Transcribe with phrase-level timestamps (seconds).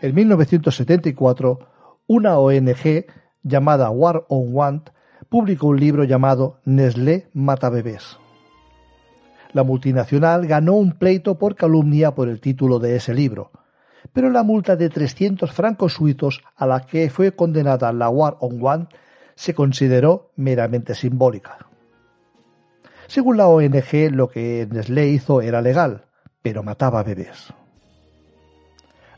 [0.00, 1.58] En 1974,
[2.06, 3.06] una ONG
[3.42, 4.90] llamada War on Want
[5.28, 8.16] publicó un libro llamado Nestlé mata bebés.
[9.52, 13.50] La multinacional ganó un pleito por calumnia por el título de ese libro,
[14.12, 18.62] pero la multa de 300 francos suizos a la que fue condenada la War on
[18.62, 18.90] Want
[19.34, 21.58] se consideró meramente simbólica.
[23.08, 26.04] Según la ONG, lo que Nestlé hizo era legal,
[26.40, 27.52] pero mataba bebés.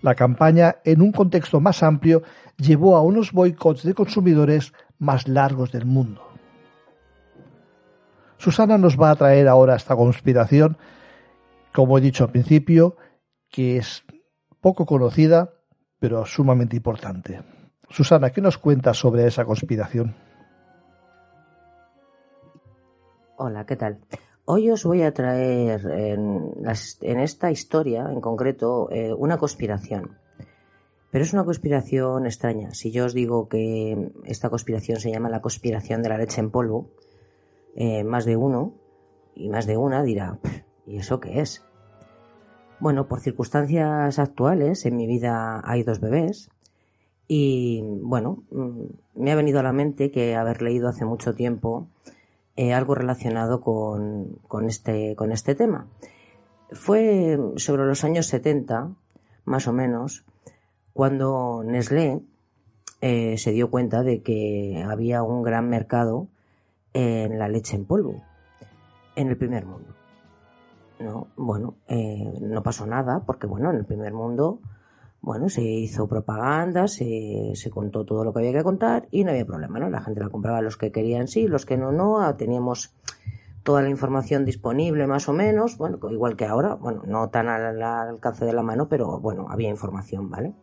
[0.03, 2.23] La campaña, en un contexto más amplio,
[2.57, 6.27] llevó a unos boicots de consumidores más largos del mundo.
[8.39, 10.79] Susana nos va a traer ahora esta conspiración,
[11.75, 12.97] como he dicho al principio,
[13.51, 14.05] que es
[14.61, 15.53] poco conocida,
[15.99, 17.43] pero sumamente importante.
[17.91, 20.15] Susana, ¿qué nos cuentas sobre esa conspiración?
[23.37, 24.01] Hola, ¿qué tal?
[24.53, 30.19] Hoy os voy a traer en, esta historia en concreto eh, una conspiración.
[31.13, 32.73] Pero es una conspiración extraña.
[32.73, 36.51] Si yo os digo que esta conspiración se llama la conspiración de la leche en
[36.51, 36.91] polvo,
[37.77, 38.75] eh, más de uno
[39.37, 40.41] y más de una dirá,
[40.85, 41.65] ¿y eso qué es?
[42.81, 46.51] Bueno, por circunstancias actuales, en mi vida hay dos bebés
[47.29, 48.83] y bueno, mm,
[49.15, 51.87] me ha venido a la mente que haber leído hace mucho tiempo
[52.61, 55.87] eh, algo relacionado con, este, con este tema.
[56.73, 58.95] Fue sobre los años 70,
[59.47, 60.27] más o menos,
[60.93, 62.21] cuando Nestlé
[63.01, 66.29] eh, se dio cuenta de que había un gran mercado
[66.93, 68.23] en la leche en polvo,
[69.17, 69.95] en el primer mundo.
[70.99, 74.61] No, bueno, eh, no pasó nada porque bueno, en el primer mundo
[75.23, 79.31] bueno, se hizo propaganda, se, se, contó todo lo que había que contar y no
[79.31, 79.91] había problema, ¿no?
[79.91, 82.95] La gente la compraba los que querían sí, los que no, no, ah, teníamos
[83.63, 87.83] toda la información disponible más o menos, bueno, igual que ahora, bueno, no tan al,
[87.83, 90.55] alcance de la mano, pero bueno, había información, ¿vale?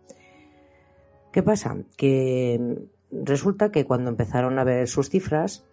[1.32, 1.78] ¿Qué pasa?
[1.96, 5.66] Que resulta que cuando empezaron a ver sus cifras,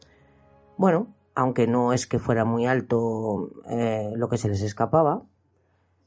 [0.77, 5.23] bueno, aunque no es que fuera muy alto eh, lo que se les escapaba,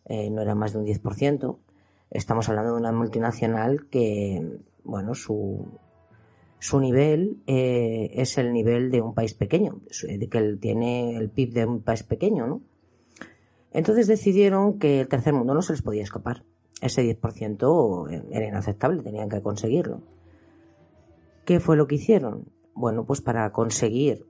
[0.05, 1.57] eh, no era más de un 10%,
[2.09, 5.67] Estamos hablando de una multinacional que, bueno, su,
[6.59, 9.81] su nivel eh, es el nivel de un país pequeño,
[10.31, 12.61] que él tiene el PIB de un país pequeño, ¿no?
[13.71, 16.43] Entonces decidieron que el tercer mundo no se les podía escapar.
[16.81, 20.01] Ese 10% era inaceptable, tenían que conseguirlo.
[21.45, 22.45] ¿Qué fue lo que hicieron?
[22.73, 24.25] Bueno, pues para conseguir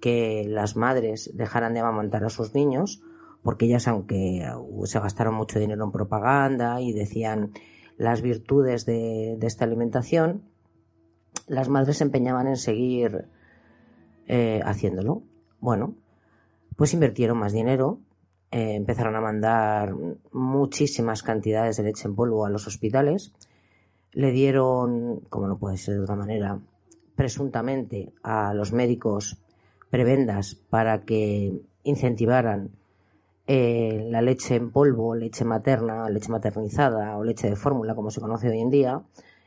[0.00, 3.02] que las madres dejaran de amamantar a sus niños,
[3.44, 4.42] porque ellas, aunque
[4.84, 7.52] se gastaron mucho dinero en propaganda y decían
[7.98, 10.42] las virtudes de, esta alimentación,
[11.46, 13.26] las madres se empeñaban en seguir
[14.26, 15.22] eh, haciéndolo.
[15.60, 15.94] Bueno,
[16.74, 18.00] pues invirtieron más dinero,
[18.50, 19.94] eh, empezaron a mandar
[20.32, 23.34] muchísimas cantidades de leche en polvo a los hospitales,
[24.12, 26.58] le dieron, como no puede ser de otra manera,
[27.14, 29.38] presuntamente a los médicos
[29.90, 32.70] prebendas para que incentivaran
[33.46, 38.20] eh, la leche en polvo, leche materna, leche maternizada o leche de fórmula, como se
[38.20, 39.02] conoce hoy en día,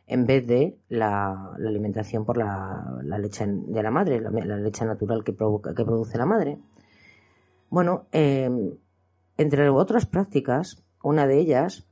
[0.05, 5.33] en vez de la, alimentación por la, leche de la madre, la, leche natural que,
[5.33, 6.59] provoca, que produce la madre.
[7.69, 8.77] Bueno, em,
[9.37, 11.87] entre otras prácticas, una de ellas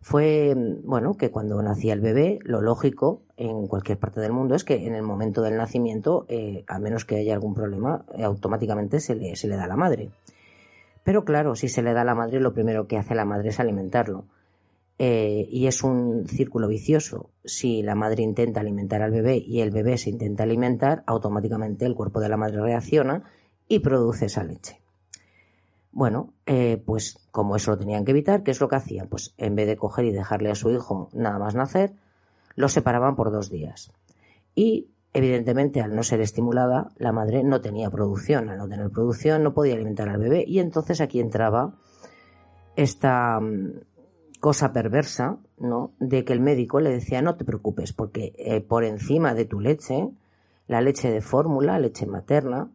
[0.00, 0.54] fue,
[0.84, 4.86] bueno, que cuando nacía el bebé, lo lógico en cualquier parte del mundo es que
[4.86, 9.14] en el momento del nacimiento, eh, a menos que haya algún problema, eh, automáticamente se
[9.14, 10.10] le, se le da a la madre.
[11.04, 13.48] Pero claro, si se le da a la madre, lo primero que hace la madre
[13.50, 14.26] es alimentarlo.
[14.98, 17.30] eh, y es un círculo vicioso.
[17.44, 21.94] Si la madre intenta alimentar al bebé y el bebé se intenta alimentar, automáticamente el
[21.94, 23.24] cuerpo de la madre reacciona
[23.68, 24.80] y produce esa leche.
[25.90, 29.08] Bueno, eh, pues como eso lo tenían que evitar, ¿qué es lo que hacían?
[29.08, 31.94] Pues en vez de coger y dejarle a su hijo nada más nacer,
[32.54, 33.90] lo separaban por dos días.
[34.54, 38.48] Y evidentemente, al no ser estimulada, la madre no tenía producción.
[38.48, 40.44] Al no tener producción, no podía alimentar al bebé.
[40.46, 41.74] Y entonces aquí entraba
[42.76, 43.80] esta mm,
[44.40, 45.92] cosa perversa, ¿no?
[45.98, 49.60] De que el médico le decía, no te preocupes, porque eh, por encima de tu
[49.60, 50.10] leche,
[50.66, 52.70] la leche de fórmula, leche materna,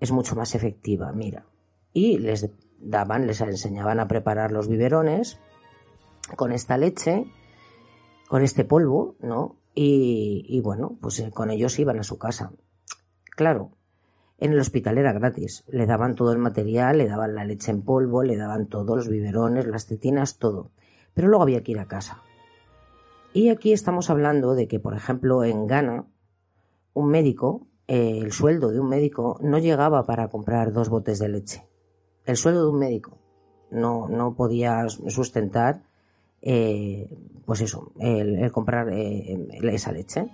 [0.00, 1.12] es mucho más efectiva.
[1.12, 1.46] Mira,
[1.92, 5.40] y les daban, les enseñaban a preparar los biberones
[6.36, 7.24] con esta leche,
[8.28, 9.56] con este polvo, ¿no?
[9.80, 12.50] Y, bueno, pues eh, con ellos iban a su casa.
[13.36, 13.70] Claro,
[14.38, 15.64] en el hospital era gratis.
[15.68, 19.08] Le daban todo el material, le daban la leche en polvo, le daban todos los
[19.08, 20.72] biberones, las tetinas, todo.
[21.14, 22.22] Pero luego había que ir a casa.
[23.32, 26.06] Y aquí estamos hablando de que, por ejemplo, en Ghana,
[26.92, 31.28] un médico, eh, el sueldo de un médico no llegaba para comprar dos botes de
[31.28, 31.68] leche
[32.28, 33.18] el sueldo de un médico
[33.70, 35.82] no, no podía sustentar,
[36.42, 37.08] eh,
[37.44, 40.28] pues eso, el, comprar eh, esa leche.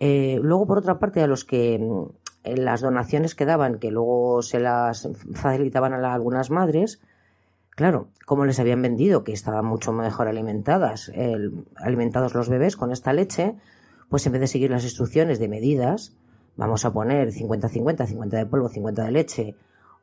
[0.00, 1.80] Eh, luego, por otra parte, a los que
[2.44, 7.00] las donaciones que daban, que luego se las facilitaban a algunas madres,
[7.70, 11.12] claro, como les habían vendido que estaban mucho mejor alimentadas,
[11.76, 13.56] alimentados los bebés con esta leche,
[14.08, 16.16] pues en vez de seguir las instrucciones de medidas,
[16.56, 19.56] vamos a poner 50-50, 50 de polvo, 50 de leche,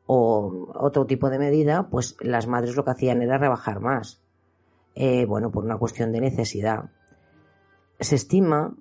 [0.06, 4.20] o otro tipo de medida, pues las madres lo que hacían era rebajar más.
[4.98, 6.90] Eh, bueno, por una cuestión de necesidad.
[8.00, 8.74] Se estima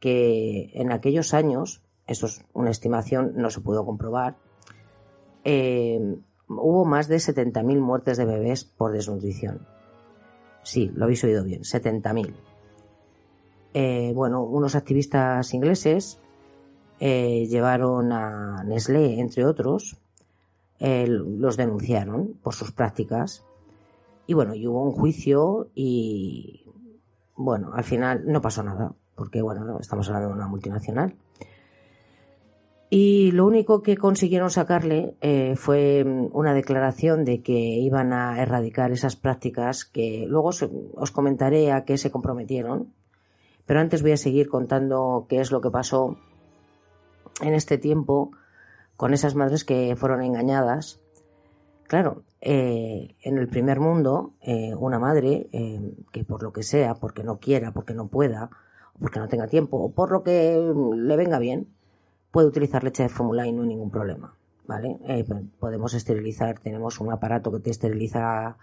[0.00, 4.36] que en aquellos años, esto es una estimación, no se pudo comprobar,
[5.44, 5.98] eh,
[6.46, 9.66] hubo más de 70.000 muertes de bebés por desnutrición.
[10.62, 12.34] Sí, lo habéis oído bien, 70.000.
[13.72, 16.20] Eh, bueno, unos activistas ingleses
[17.00, 19.96] llevaron a Nestlé, entre otros,
[20.78, 23.44] los denunciaron por sus prácticas.
[24.26, 26.64] Y bueno, hubo un juicio y
[27.36, 31.16] bueno, al final no pasó nada, porque bueno, estamos hablando de una multinacional.
[32.94, 38.92] Y lo único que consiguieron sacarle eh, fue una declaración de que iban a erradicar
[38.92, 40.50] esas prácticas que luego
[40.94, 42.92] os comentaré a qué se comprometieron.
[43.64, 46.18] Pero antes voy a seguir contando qué es lo que pasó
[47.40, 48.32] en este tiempo
[48.96, 51.00] con esas madres que fueron engañadas.
[51.84, 55.80] Claro, eh, en el primer mundo, eh, una madre eh,
[56.10, 58.50] que por lo que sea, porque no quiera, porque no pueda,
[58.98, 60.58] porque no tenga tiempo, o por lo que
[60.96, 61.68] le venga bien,
[62.32, 64.34] puede utilizar leche de fórmula y no hay ningún problema.
[64.64, 64.98] ¿Vale?
[65.58, 68.56] podemos esterilizar, tenemos un aparato que te esteriliza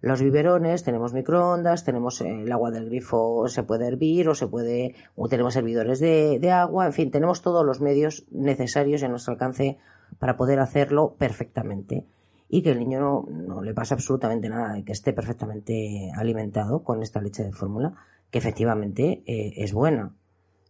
[0.00, 4.94] los biberones, tenemos microondas, tenemos el agua del grifo, se puede hervir o se puede,
[5.14, 9.78] o tenemos hervidores de, agua, en fin, tenemos todos los medios necesarios a nuestro alcance
[10.18, 12.06] para poder hacerlo perfectamente
[12.54, 17.02] y que el niño no, le pase absolutamente nada, de que esté perfectamente alimentado con
[17.02, 17.94] esta leche de fórmula,
[18.30, 20.14] que efectivamente eh, es buena.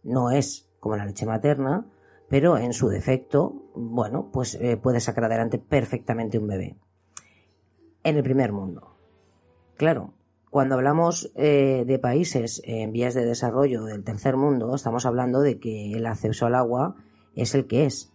[0.01, 1.85] No es como la leche materna,
[2.29, 6.77] pero en su defecto, bueno, pues eh, puede sacar adelante perfectamente un bebé.
[8.01, 8.95] En el primer mundo.
[9.75, 10.13] Claro,
[10.49, 15.59] cuando hablamos eh, de países en vías de desarrollo del tercer mundo, estamos hablando de
[15.59, 16.95] que el acceso al agua
[17.35, 18.09] es el que es.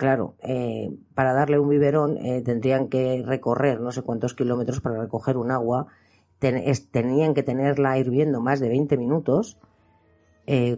[0.00, 5.36] Claro, eh, para darle un biberón tendrían que recorrer no sé cuántos kilómetros para recoger
[5.36, 5.88] un agua,
[6.38, 9.58] tenían que tenerla hirviendo más de 20 minutos,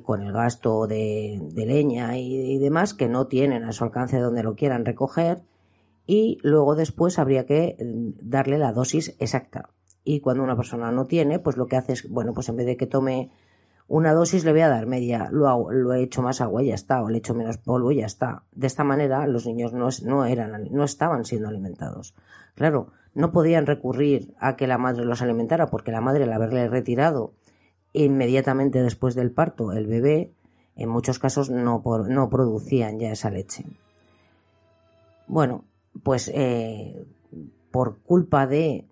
[0.02, 4.42] con el gasto de, leña y, y, demás, que no tienen a su alcance donde
[4.42, 5.44] lo quieran recoger,
[6.06, 9.70] y luego después habría que mm, darle la dosis exacta.
[10.04, 12.66] Y cuando una persona no tiene, pues lo que hace es, bueno, pues en vez
[12.66, 13.30] de que tome
[13.88, 17.02] una dosis le voy a dar media, lo, he hecho más agua y ya está,
[17.02, 18.44] o le he hecho menos polvo y ya está.
[18.52, 22.14] De esta manera los niños no, no, eran, no estaban siendo alimentados.
[22.54, 26.68] Claro, no podían recurrir a que la madre los alimentara porque la madre al haberle
[26.68, 27.34] retirado
[27.92, 30.32] inmediatamente después del parto el bebé,
[30.76, 33.64] en muchos casos no, no producían ya esa leche.
[35.26, 35.64] Bueno,
[36.02, 37.04] pues eh,
[37.70, 38.88] por culpa de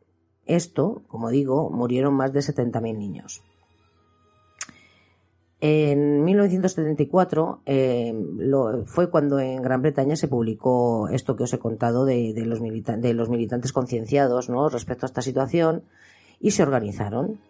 [0.47, 3.43] esto, como digo, murieron más de 70.000 niños.
[5.63, 8.15] En 1974 eh,
[8.87, 13.15] fue cuando en Gran Bretaña se publicó esto que os he contado de, los, de
[13.15, 14.71] los, militantes concienciados ¿no?
[14.71, 15.85] respecto a esta situación
[16.41, 17.41] y se organizaron.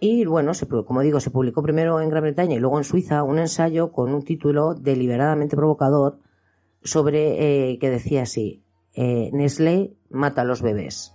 [0.00, 0.52] Y bueno,
[0.86, 4.14] como digo, se publicó primero en Gran Bretaña y luego en Suiza un ensayo con
[4.14, 6.20] un título deliberadamente provocador
[6.82, 8.62] sobre eh, que decía así,
[8.94, 11.14] eh, Nestlé mata a los bebés.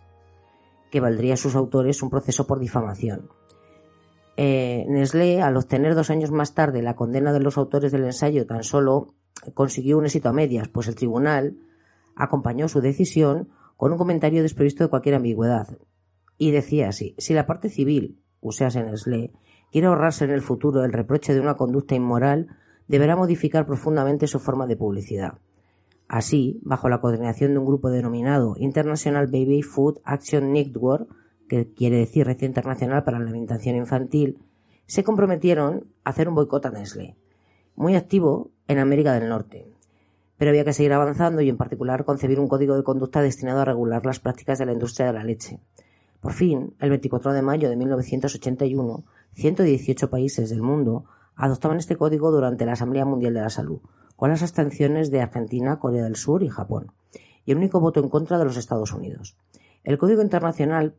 [0.91, 3.29] que valdría a sus autores un proceso por difamación.
[4.35, 8.47] Eh, Nestlé, al obtener dos años más tarde la condena de los autores del ensayo,
[8.47, 9.13] tan solo
[9.53, 11.57] consiguió un éxito a medias, pues el tribunal
[12.15, 15.67] acompañó su decisión con un comentario desprovisto de cualquier ambigüedad.
[16.37, 19.31] Y decía así, si la parte civil, en Nestlé,
[19.71, 22.47] quiere ahorrarse en el futuro el reproche de una conducta inmoral,
[22.87, 25.39] deberá modificar profundamente su forma de publicidad.
[26.07, 31.09] Así, bajo la coordinación de un grupo denominado International Baby Food Action Network,
[31.53, 34.39] que quiere decir Red Internacional para la Alimentación Infantil,
[34.87, 37.15] se comprometieron a hacer un boicot a Nestlé,
[37.75, 39.67] muy activo en América del Norte.
[40.37, 43.65] Pero había que seguir avanzando y, en particular, concebir un código de conducta destinado a
[43.65, 45.59] regular las prácticas de la industria de la leche.
[46.21, 51.05] Por fin, el 24 de mayo de 1981, 118 países del mundo
[51.35, 53.79] adoptaban este código durante la Asamblea Mundial de la Salud,
[54.15, 56.93] con las abstenciones de Argentina, Corea del Sur y Japón,
[57.45, 59.37] y el único voto en contra de los Estados Unidos.
[59.83, 60.95] El Código Internacional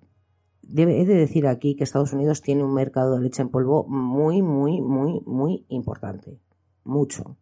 [0.69, 3.85] Debe, he de decir aquí que Estados Unidos tiene un mercado de leche en polvo
[3.87, 6.39] muy, muy, muy, muy importante.
[6.85, 7.37] Mucho.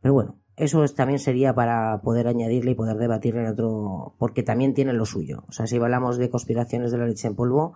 [0.00, 4.74] Pero bueno, eso también sería para poder añadirle y poder debatirle en otro, porque también
[4.74, 5.44] tiene lo suyo.
[5.48, 7.74] O sea, si hablamos de conspiraciones de la leche en polvo,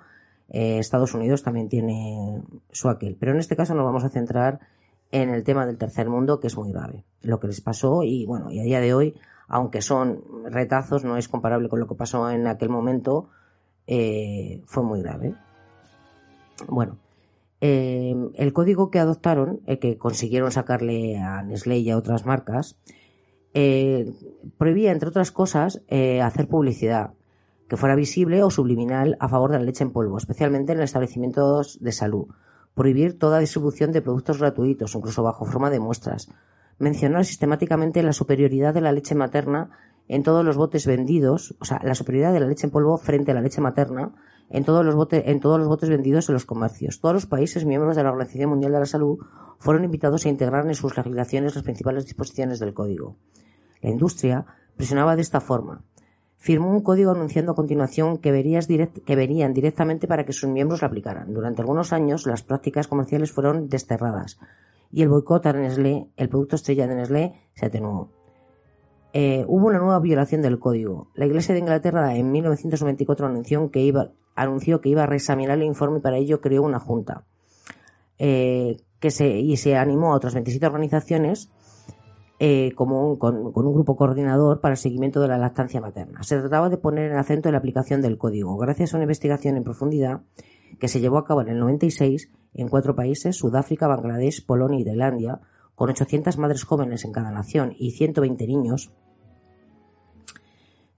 [0.48, 3.16] eh, Estados Unidos también tiene su aquel.
[3.18, 4.60] Pero en este caso nos vamos a centrar
[5.12, 7.04] en el tema del tercer mundo, que es muy grave.
[7.22, 9.14] Lo que les pasó y bueno, y a día de hoy,
[9.46, 13.28] aunque son retazos, no es comparable con lo que pasó en aquel momento,
[13.86, 15.34] eh, fue muy grave.
[16.68, 16.98] Bueno,
[17.60, 22.76] eh, el código que adoptaron, eh, que consiguieron sacarle a Nestlé y a otras marcas,
[24.56, 27.12] prohibía, entre otras cosas, hacer publicidad
[27.68, 31.78] que fuera visible o subliminal a favor de la leche en polvo, especialmente en establecimientos
[31.80, 32.28] de salud.
[32.74, 36.30] Prohibir toda distribución de productos gratuitos, incluso bajo forma de muestras.
[36.78, 39.70] Mencionar sistemáticamente la superioridad de la leche materna
[40.08, 43.30] en todos los botes vendidos, o sea, la superioridad de la leche en polvo frente
[43.30, 44.12] a la leche materna
[44.50, 47.00] en todos los botes, en todos los botes vendidos en los comercios.
[47.00, 49.18] Todos los países miembros de la Organización Mundial de la Salud
[49.58, 53.16] fueron invitados a integrar en sus legislaciones las principales disposiciones del código.
[53.80, 54.44] La industria
[54.76, 55.84] presionaba de esta forma.
[56.36, 58.30] Firmó un código anunciando a continuación que,
[59.06, 61.32] que verían directamente para que sus miembros lo aplicaran.
[61.32, 64.38] Durante algunos años las prácticas comerciales fueron desterradas
[64.92, 68.21] y el boicot a Nestlé, el producto estrella de Nestlé, se atenuó.
[69.12, 71.08] Eh, hubo una nueva violación del código.
[71.14, 75.64] La Iglesia de Inglaterra en 1994 anunció que iba, anunció que iba a reexaminar el
[75.64, 77.24] informe y para ello creó una junta.
[78.18, 81.50] Eh, que se, y se animó a otras 27 organizaciones
[82.38, 86.22] eh, como con, un grupo coordinador para el seguimiento de la lactancia materna.
[86.22, 88.56] Se trataba de poner el acento en la aplicación del código.
[88.56, 90.22] Gracias a una investigación en profundidad
[90.80, 94.84] que se llevó a cabo en el 96 en cuatro países, Sudáfrica, Bangladesh, Polonia y
[94.84, 95.40] Tailandia,
[95.74, 98.92] con 800 madres jóvenes en cada nación y 120 niños,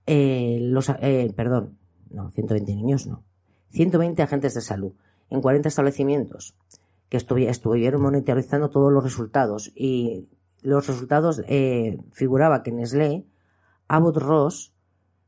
[0.06, 1.78] eh, los, eh, perdón,
[2.10, 3.24] no, 120 niños no,
[3.70, 4.92] 120 agentes de salud
[5.30, 6.56] en 40 establecimientos
[7.08, 10.28] que estuvieron monitorizando todos los resultados y
[10.62, 13.26] los resultados eh, figuraba que Nestlé,
[13.86, 14.72] Abbott Ross,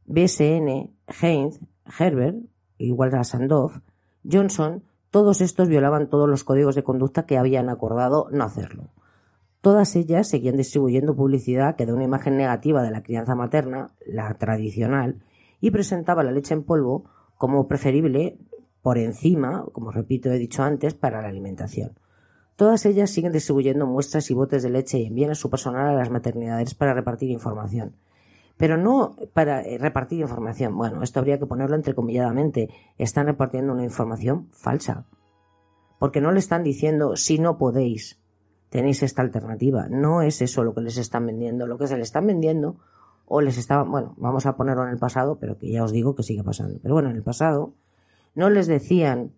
[0.07, 1.61] BSN, Heinz,
[1.99, 2.39] Herbert,
[2.79, 3.79] igual a Sandoff,
[4.31, 8.91] Johnson, todos estos violaban todos los códigos de conducta que habían acordado no hacerlo.
[9.67, 14.33] Todas ellas seguían distribuyendo publicidad que da una imagen negativa de la crianza materna, la
[14.35, 15.25] tradicional,
[15.61, 18.39] y presentaba la leche en polvo como preferible
[18.81, 21.99] por encima, como repito he dicho antes, para la alimentación.
[22.55, 25.99] Todas ellas siguen distribuyendo muestras y botes de leche y envían a su personal a
[25.99, 27.97] las maternidades para repartir información.
[28.57, 30.77] Pero no para eh, repartir información.
[30.77, 32.69] Bueno, esto habría que ponerlo entrecomilladamente.
[32.99, 35.07] Están repartiendo una información falsa.
[35.99, 38.21] Porque no le están diciendo si no podéis,
[38.71, 39.89] tenéis esta alternativa.
[39.89, 41.67] No es eso lo que les están vendiendo.
[41.67, 42.77] Lo que se les están vendiendo
[43.27, 46.15] o les estaban, bueno, vamos a ponerlo en el pasado, pero que ya os digo
[46.15, 46.79] que sigue pasando.
[46.83, 47.75] Pero bueno, en el pasado
[48.35, 49.33] no les decían,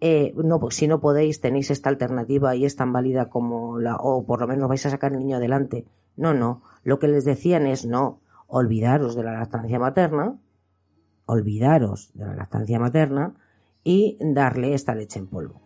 [0.00, 3.96] eh, no, pues si no podéis, tenéis esta alternativa y es tan válida como la,
[3.96, 5.86] o por lo menos vais a sacar el niño adelante.
[6.16, 6.62] No, no.
[6.82, 10.38] Lo que les decían es no, olvidaros de la lactancia materna,
[11.26, 13.34] olvidaros de la lactancia materna
[13.84, 15.60] y darle esta leche en polvo.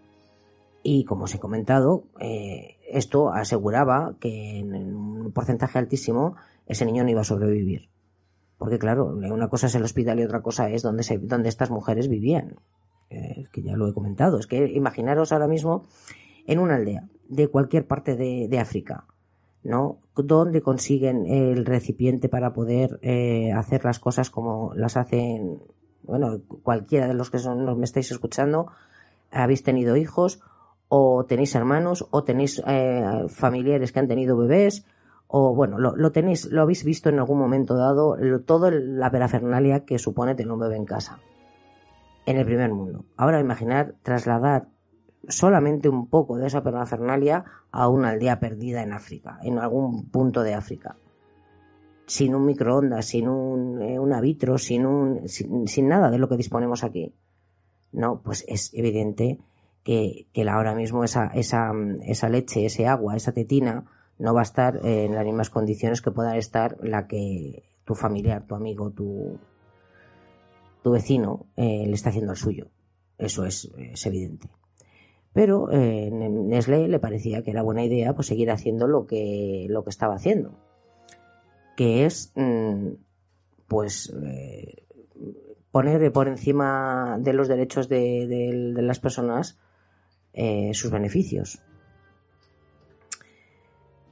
[0.83, 7.05] Y como os he comentado, eh, esto aseguraba que en un porcentaje altísimo ese niño
[7.05, 7.89] no iba a sobrevivir.
[8.59, 11.71] Porque claro, una cosa es el hospital y otra cosa es donde, se, donde estas
[11.71, 12.57] mujeres vivían.
[13.09, 14.39] Eh, que ya lo he comentado.
[14.39, 15.85] Es que imaginaros ahora mismo
[16.47, 19.05] en una aldea de cualquier parte de, África,
[19.63, 19.99] ¿no?
[20.17, 25.61] Donde consiguen el recipiente para poder eh, hacer las cosas como las hacen,
[26.03, 28.73] bueno, cualquiera de los que son, me estáis escuchando,
[29.31, 30.41] habéis tenido hijos
[30.89, 34.87] o tenéis hermanos, o tenéis eh, familiares que han tenido bebés,
[35.29, 39.99] o bueno, lo, tenéis, lo habéis visto en algún momento dado, todo la parafernalia que
[39.99, 41.19] supone tener un bebé en casa.
[42.27, 43.05] en el primer mundo.
[43.17, 44.69] Ahora imaginar trasladar
[45.29, 50.43] solamente un poco de esa parafernalia a una aldea perdida en África, en algún punto
[50.43, 50.97] de África.
[52.07, 54.13] Sin un microondas, sin un, eh, un
[54.59, 57.13] sin, un, sin, nada de lo que disponemos aquí.
[57.93, 59.41] No, pues es evidente
[59.87, 61.71] que, que ahora mismo esa, esa,
[62.03, 63.85] esa leche, ese agua, esa tetina,
[64.19, 68.45] no va a estar en las mismas condiciones que pueda estar la que tu familiar,
[68.49, 69.39] tu amigo, tu,
[70.83, 72.67] tu vecino eh, le está haciendo al suyo.
[73.17, 74.49] Eso es, es evidente.
[75.33, 79.85] Pero eh, Nestlé le parecía que era buena idea pues seguir haciendo lo que, lo
[79.85, 80.59] que estaba haciendo.
[81.77, 82.89] Que es mm,
[83.69, 84.83] pues eh,
[85.71, 89.61] poner por encima de los derechos de, las personas
[90.37, 91.61] eh, sus beneficios.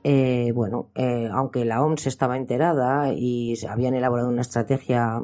[0.03, 0.91] bueno,
[1.33, 5.23] aunque la OMS estaba enterada y habían elaborado una estrategia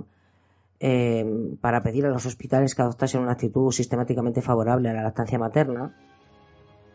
[0.83, 1.27] eh,
[1.61, 5.95] para pedir a los hospitales que adoptasen una actitud sistemáticamente favorable a la lactancia materna,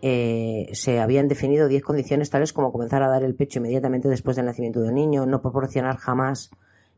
[0.01, 4.35] eh, se habían definido 10 condiciones tales como comenzar a dar el pecho inmediatamente después
[4.35, 6.49] del nacimiento del niño, no proporcionar jamás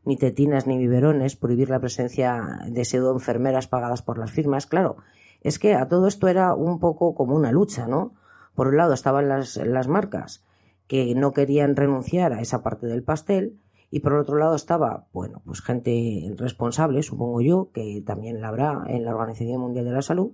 [0.06, 4.66] ni tetinas ni biberones, prohibir la presencia de pseudo enfermeras pagadas por las firmas.
[4.66, 4.96] Claro,
[5.40, 8.14] es que a todo esto era un poco como una lucha, ¿no?
[8.54, 10.44] Por un lado estaban las, las marcas
[10.86, 13.58] que no querían renunciar a esa parte del pastel
[13.90, 18.84] y por otro lado estaba, bueno, pues gente responsable, supongo yo, que también la habrá
[18.88, 20.32] en la Organización Mundial de la Salud,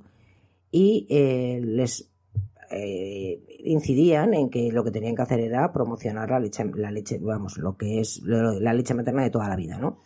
[0.73, 2.11] y eh, les
[2.70, 7.18] eh, incidían en que lo que tenían que hacer era promocionar la leche, la leche,
[7.18, 9.99] vamos, lo que es la leche materna de toda la vida, ¿no?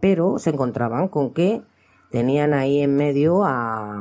[0.00, 1.62] Pero se encontraban con que
[2.12, 4.00] tenían ahí en medio a,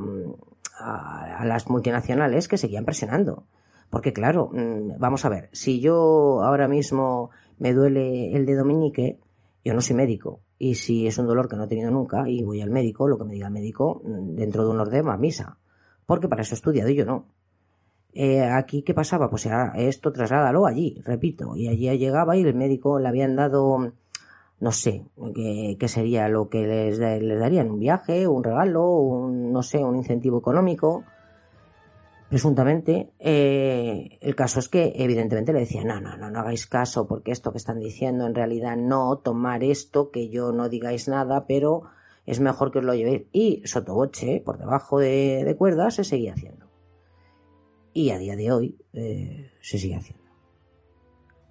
[0.80, 3.46] a las multinacionales que seguían presionando.
[3.90, 9.20] Porque claro, mm, vamos a ver, si yo ahora mismo me duele el dedo meñique,
[9.66, 10.42] yo no soy médico.
[10.58, 13.18] Y si es un dolor que no he tenido nunca y voy al médico, lo
[13.18, 15.58] que me diga el médico, mm, dentro de un orden a misa.
[16.06, 17.26] Porque para eso he estudiado y yo no.
[18.14, 19.30] Eh, aquí, ¿qué pasaba?
[19.30, 21.56] Pues era esto, trasládalo allí, repito.
[21.56, 23.94] Y allí llegaba y el médico le habían dado,
[24.62, 25.04] no sé,
[25.36, 29.96] qué sería lo que les, les darían, un viaje, un regalo, un, no sé, un
[29.96, 31.04] incentivo económico
[32.32, 37.06] presuntamente, eh, el caso es que evidentemente le decían, no, no, no, no hagáis caso
[37.06, 41.46] porque esto que están diciendo en realidad no, tomar esto, que yo no digáis nada,
[41.46, 41.84] pero
[42.26, 43.24] es mejor que os lo llevéis.
[43.34, 46.68] Y sotoboche, por debajo de, de cuerdas, se seguía haciendo.
[47.92, 50.21] Y a día de hoy eh, se sigue haciendo.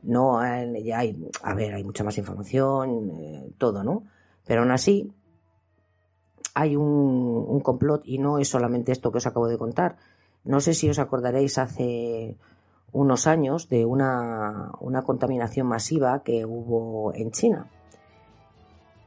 [0.02, 0.40] No,
[0.82, 4.04] ya hay, a ver, hay mucha más información, eh, todo, ¿no?
[4.46, 5.12] Pero aún así,
[6.54, 9.96] hay un, complot y no es solamente esto que os acabo de contar,
[10.44, 12.36] no sé si os acordaréis hace
[12.92, 14.72] unos años de una,
[15.04, 17.70] contaminación masiva que hubo en China.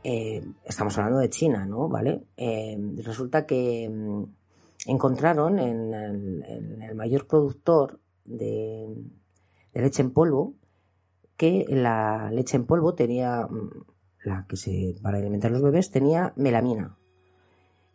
[0.04, 1.88] Eh, estamos hablando de China, ¿no?
[1.88, 2.24] ¿Vale?
[2.38, 4.24] Eh, resulta que mm,
[4.88, 8.88] encontraron en el, mayor productor de,
[9.74, 10.54] leche en polvo
[11.38, 13.70] que la leche en polvo tenía, mm,
[14.24, 16.98] la que se, para alimentar los bebés, tenía melamina.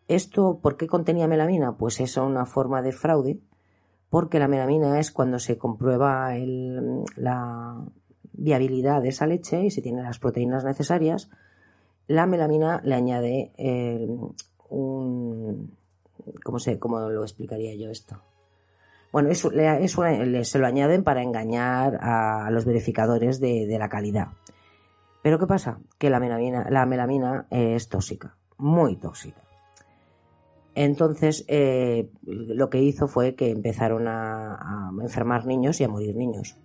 [0.09, 1.77] ¿Esto por qué contenía melamina?
[1.77, 3.41] Pues es una forma de fraude,
[4.11, 6.33] porque la melamina es cuando se comprueba
[7.17, 7.85] la
[8.33, 11.31] viabilidad de esa leche y se tienen las proteínas necesarias,
[12.07, 13.53] la melamina le añade
[14.71, 15.77] un...
[16.43, 18.23] ¿cómo, sé, ¿Cómo lo explicaría yo esto?
[19.13, 24.29] Bueno, es, se lo añaden para engañar a los verificadores de, la calidad.
[25.23, 25.79] Pero ¿qué pasa?
[25.99, 29.43] Que la melamina, la melamina es tóxica, muy tóxica.
[30.75, 36.57] Entonces, eh, lo que hizo fue que empezaron a, enfermar niños y a morir niños.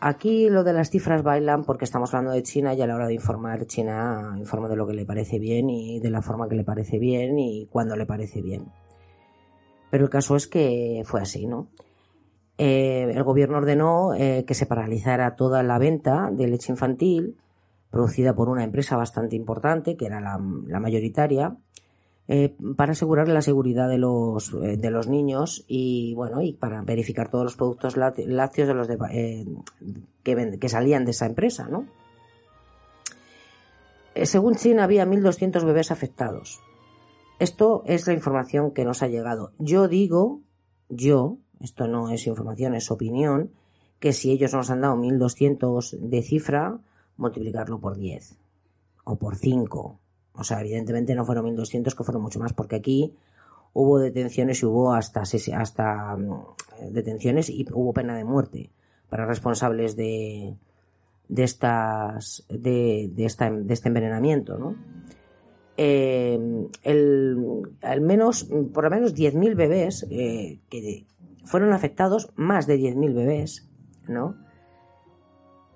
[0.00, 3.06] Aquí lo de las cifras bailan porque estamos hablando de China y a la hora
[3.06, 6.56] de informar, China informa de lo que le parece bien y de la forma que
[6.56, 8.66] le parece bien y cuando le parece bien.
[9.94, 11.68] Pero el caso es que fue así, ¿no?
[12.58, 17.36] Eh, el gobierno ordenó eh, que se paralizara toda la venta de leche infantil
[17.92, 21.56] producida por una empresa bastante importante, que era la mayoritaria,
[22.26, 27.30] eh, para asegurar la seguridad de los, de los niños y bueno y para verificar
[27.30, 31.86] todos los productos lácteos de los que, que, salían de esa empresa ¿no?
[34.24, 36.60] según China había 1.200 bebés afectados
[37.38, 40.40] esto es la información que nos ha llegado yo digo
[40.88, 43.50] yo esto no es información es opinión
[43.98, 46.78] que si ellos nos han dado 1.200 de cifra
[47.16, 48.36] multiplicarlo por 10
[49.04, 49.98] o por 5
[50.36, 53.14] o sea, evidentemente no fueron 1.200, que fueron mucho más, porque aquí
[53.72, 58.70] hubo detenciones y hubo hasta, hasta mm, detenciones y hubo pena de muerte
[59.08, 60.56] para responsables de,
[61.28, 64.74] de estas de, de, esta, de este envenenamiento, ¿no?
[65.76, 66.38] Eh,
[67.82, 71.06] al menos, por lo menos 10.000 bebés eh, que
[71.44, 73.68] fueron afectados, más de 10.000 bebés,
[74.08, 74.36] ¿no?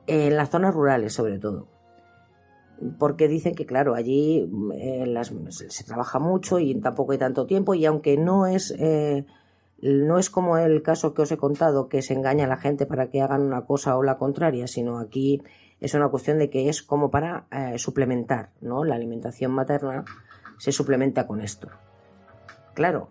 [0.07, 1.69] En las zonas rurales, sobre todo.
[2.99, 4.49] Porque dicen que, claro, allí
[5.69, 8.73] se trabaja mucho y tampoco hay tanto tiempo, y aunque no es
[9.81, 12.87] no es como el caso que os he contado, que se engaña a la gente
[12.87, 15.43] para que hagan una cosa o la contraria, sino aquí
[15.81, 18.85] es una cuestión de que es como para eh, suplementar, ¿no?
[18.85, 20.05] La alimentación materna
[20.59, 21.69] se suplementa con esto.
[22.75, 23.11] Claro,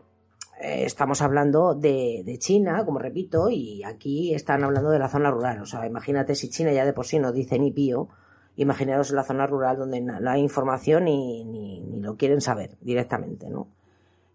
[0.60, 5.62] eh, estamos hablando de, China, como repito, y aquí están hablando de la zona rural.
[5.62, 8.10] O sea, imagínate si China ya de por sí no dice ni pío,
[8.56, 13.50] imaginaros la zona rural donde no hay información ni, ni, ni lo quieren saber directamente,
[13.50, 13.68] ¿no?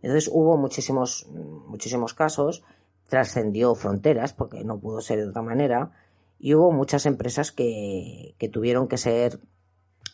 [0.01, 1.29] Entonces hubo muchísimos,
[1.67, 2.65] muchísimos casos,
[3.09, 5.91] trascendió fronteras, porque no pudo ser de otra manera,
[6.43, 9.39] y hubo muchas empresas que, tuvieron que ser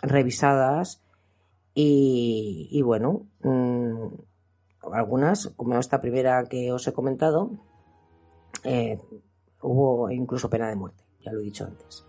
[0.03, 1.03] revisadas
[1.75, 4.09] y, bueno, mm,
[4.93, 7.53] algunas, como esta primera que os he comentado,
[8.63, 9.01] eh,
[9.63, 12.05] hubo incluso pena de muerte, ya lo he dicho antes.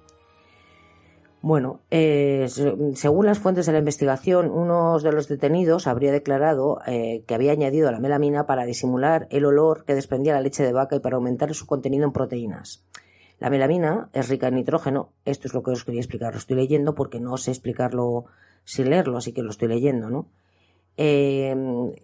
[1.41, 2.47] Bueno, eh,
[2.95, 7.53] según las fuentes de la investigación, uno de los detenidos habría declarado eh, que había
[7.53, 11.15] añadido la melamina para disimular el olor que desprendía la leche de vaca y para
[11.15, 12.83] aumentar su contenido en proteínas.
[13.39, 16.57] La melamina es rica en nitrógeno, esto es lo que os quería explicar, lo estoy
[16.57, 18.25] leyendo porque no sé explicarlo
[18.65, 20.27] sin leerlo, así que lo estoy leyendo, ¿no?
[20.97, 21.55] Eh,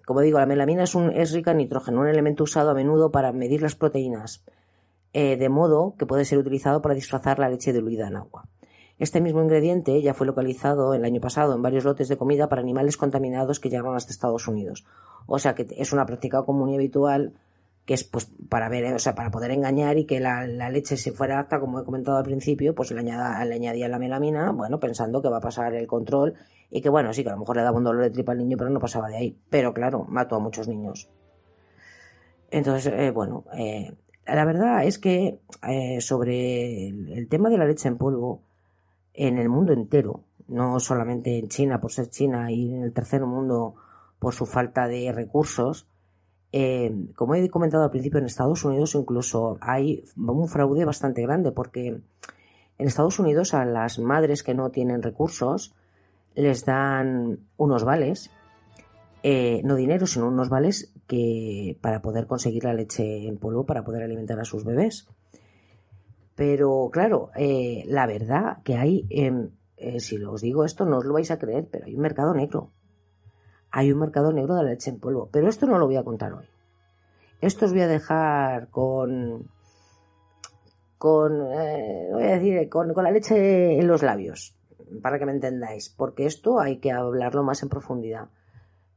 [0.05, 3.61] como digo, la melamina es, rica en nitrógeno, un elemento usado a menudo para medir
[3.61, 4.45] las proteínas,
[5.13, 8.49] de modo que puede ser utilizado para disfrazar la leche diluida en agua.
[8.97, 12.61] Este mismo ingrediente ya fue localizado el año pasado en varios lotes de comida para
[12.61, 14.85] animales contaminados que llegaron hasta Estados Unidos.
[15.25, 17.33] O sea que es una práctica común y habitual
[17.85, 21.11] que es pues para ver, o sea, para poder engañar y que la, leche se
[21.11, 24.79] fuera apta, como he comentado al principio, pues le, añada, le añadía la melamina, bueno,
[24.79, 26.33] pensando que va a pasar el control
[26.71, 28.39] y que bueno, sí que a lo mejor le daba un dolor de tripa al
[28.39, 29.37] niño, pero no pasaba de ahí.
[29.49, 31.09] Pero claro, mató a muchos niños.
[32.49, 33.93] Entonces, eh, bueno, eh,
[34.25, 38.41] la verdad es que eh, sobre el, tema de la leche en polvo,
[39.13, 43.25] en el mundo entero, no solamente en China por ser China y en el tercer
[43.25, 43.75] mundo
[44.19, 45.87] por su falta de recursos.
[46.57, 51.51] Eh, como he comentado al principio, en Estados Unidos incluso hay un fraude bastante grande
[51.51, 51.99] porque
[52.77, 55.75] en Estados Unidos a las madres que no tienen recursos
[56.33, 58.31] les dan unos vales,
[59.21, 63.83] eh, no dinero, sino unos vales que para poder conseguir la leche en polvo para
[63.83, 65.09] poder alimentar a sus bebés.
[66.35, 69.49] Pero claro, eh, la verdad que hay, em,
[69.97, 72.71] si os digo esto no os lo vais a creer, pero hay un mercado negro.
[73.75, 75.27] Hay un mercado negro de la leche en polvo.
[75.31, 76.45] Pero esto no lo voy a contar hoy.
[77.41, 79.49] Esto os voy a dejar con,
[80.97, 84.55] con, eh, voy a decir, con, con la leche en los labios,
[85.01, 88.29] para que me entendáis, porque esto hay que hablarlo más en profundidad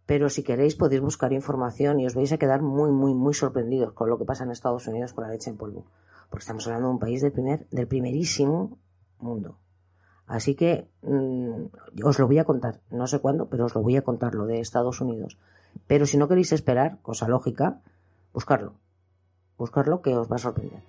[0.07, 3.93] pero si queréis podéis buscar información y os vais a quedar muy, muy, muy sorprendidos
[3.93, 5.85] con lo que pasa en Estados Unidos con la leche en polvo
[6.31, 8.79] porque estamos hablando de un país del, primer, del primerísimo
[9.19, 9.59] mundo.
[10.29, 13.97] Así que mm, os lo voy a contar, no sé cuándo, pero os lo voy
[13.97, 15.38] a contar lo de Estados Unidos.
[15.87, 17.81] Pero si no queréis esperar, cosa lógica,
[18.35, 18.75] buscarlo.
[19.57, 20.83] Buscarlo que os va a sorprender.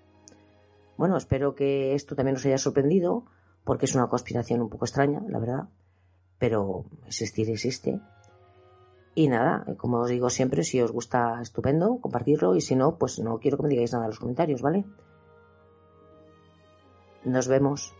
[0.97, 3.23] Bueno, espero que esto también os haya sorprendido,
[3.63, 5.69] porque es una conspiración un poco extraña, la verdad.
[6.38, 8.02] Pero existir existe.
[9.15, 12.56] Y nada, como os digo siempre, si os gusta, estupendo, compartirlo.
[12.56, 14.84] Y si no, pues no quiero que me digáis nada en los comentarios, ¿vale?
[17.23, 17.95] Nos vemos.